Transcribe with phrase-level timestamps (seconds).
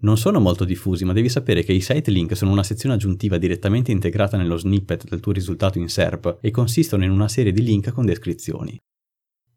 [0.00, 3.36] Non sono molto diffusi, ma devi sapere che i site link sono una sezione aggiuntiva
[3.36, 7.62] direttamente integrata nello snippet del tuo risultato in SERP e consistono in una serie di
[7.62, 8.78] link con descrizioni.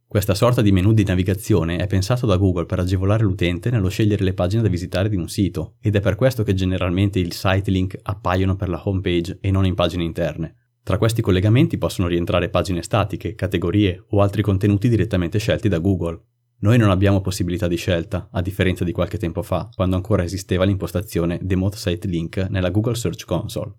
[0.08, 4.24] Questa sorta di menu di navigazione è pensato da Google per agevolare l'utente nello scegliere
[4.24, 7.70] le pagine da visitare di un sito, ed è per questo che generalmente i site
[7.70, 10.56] link appaiono per la home page e non in pagine interne.
[10.84, 16.20] Tra questi collegamenti possono rientrare pagine statiche, categorie o altri contenuti direttamente scelti da Google.
[16.62, 20.64] Noi non abbiamo possibilità di scelta, a differenza di qualche tempo fa, quando ancora esisteva
[20.64, 23.74] l'impostazione Demote Site Link nella Google Search Console.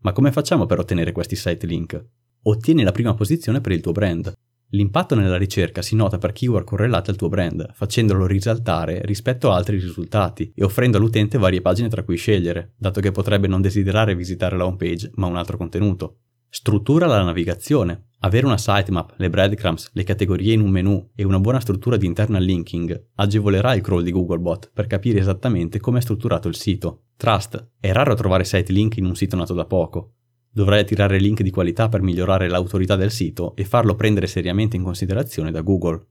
[0.00, 2.04] Ma come facciamo per ottenere questi site link?
[2.42, 4.30] Ottieni la prima posizione per il tuo brand.
[4.72, 9.56] L'impatto nella ricerca si nota per keyword correlate al tuo brand, facendolo risaltare rispetto a
[9.56, 14.14] altri risultati e offrendo all'utente varie pagine tra cui scegliere, dato che potrebbe non desiderare
[14.14, 16.18] visitare la home page ma un altro contenuto.
[16.56, 18.10] Struttura la navigazione.
[18.20, 22.06] Avere una sitemap, le breadcrumbs, le categorie in un menu e una buona struttura di
[22.06, 27.06] internal linking agevolerà il crawl di Googlebot per capire esattamente come è strutturato il sito.
[27.16, 27.70] Trust.
[27.80, 30.12] È raro trovare site link in un sito nato da poco.
[30.48, 34.84] Dovrai attirare link di qualità per migliorare l'autorità del sito e farlo prendere seriamente in
[34.84, 36.06] considerazione da Google.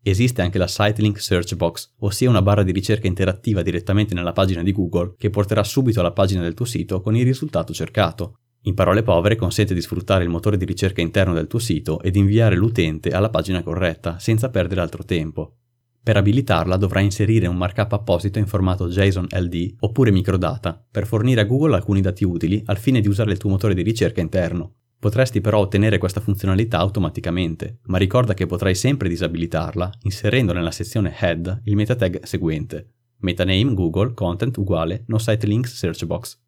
[0.00, 4.32] Esiste anche la Site Link Search Box, ossia una barra di ricerca interattiva direttamente nella
[4.32, 8.38] pagina di Google che porterà subito alla pagina del tuo sito con il risultato cercato.
[8.68, 12.16] In parole povere consente di sfruttare il motore di ricerca interno del tuo sito ed
[12.16, 15.56] inviare l'utente alla pagina corretta, senza perdere altro tempo.
[16.02, 21.40] Per abilitarla dovrai inserire un markup apposito in formato JSON LD oppure microdata per fornire
[21.40, 24.74] a Google alcuni dati utili al fine di usare il tuo motore di ricerca interno.
[24.98, 31.14] Potresti però ottenere questa funzionalità automaticamente, ma ricorda che potrai sempre disabilitarla inserendo nella sezione
[31.18, 36.38] Head il meta tag seguente: metaname Google content uguale no site links search box.